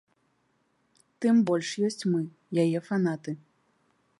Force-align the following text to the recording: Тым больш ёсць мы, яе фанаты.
Тым 1.25 1.35
больш 1.49 1.69
ёсць 1.89 2.07
мы, 2.15 2.21
яе 2.65 2.79
фанаты. 2.89 3.31